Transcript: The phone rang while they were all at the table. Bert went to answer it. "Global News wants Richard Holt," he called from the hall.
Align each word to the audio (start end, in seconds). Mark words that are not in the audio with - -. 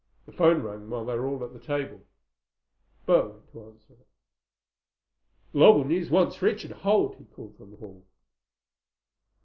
The 0.25 0.31
phone 0.31 0.63
rang 0.63 0.89
while 0.89 1.05
they 1.05 1.13
were 1.13 1.27
all 1.27 1.43
at 1.43 1.53
the 1.53 1.59
table. 1.59 2.03
Bert 3.05 3.33
went 3.33 3.51
to 3.51 3.65
answer 3.67 3.93
it. 3.93 4.07
"Global 5.53 5.83
News 5.85 6.09
wants 6.09 6.41
Richard 6.41 6.71
Holt," 6.71 7.17
he 7.19 7.25
called 7.25 7.55
from 7.55 7.69
the 7.69 7.77
hall. 7.77 8.03